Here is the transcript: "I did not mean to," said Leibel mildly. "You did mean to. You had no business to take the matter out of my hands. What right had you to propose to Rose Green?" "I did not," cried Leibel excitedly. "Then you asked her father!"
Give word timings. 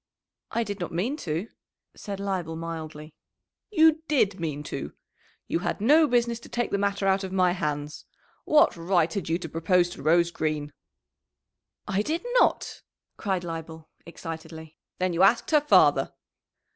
"I 0.49 0.63
did 0.63 0.79
not 0.79 0.91
mean 0.91 1.15
to," 1.17 1.47
said 1.95 2.19
Leibel 2.19 2.55
mildly. 2.55 3.13
"You 3.69 4.01
did 4.07 4.39
mean 4.39 4.63
to. 4.63 4.93
You 5.47 5.59
had 5.59 5.79
no 5.79 6.07
business 6.07 6.39
to 6.39 6.49
take 6.49 6.71
the 6.71 6.79
matter 6.79 7.05
out 7.05 7.23
of 7.23 7.31
my 7.31 7.51
hands. 7.51 8.05
What 8.43 8.75
right 8.75 9.13
had 9.13 9.29
you 9.29 9.37
to 9.37 9.47
propose 9.47 9.89
to 9.91 10.01
Rose 10.01 10.31
Green?" 10.31 10.73
"I 11.87 12.01
did 12.01 12.25
not," 12.39 12.81
cried 13.17 13.43
Leibel 13.43 13.89
excitedly. 14.03 14.75
"Then 14.97 15.13
you 15.13 15.21
asked 15.21 15.51
her 15.51 15.61
father!" 15.61 16.11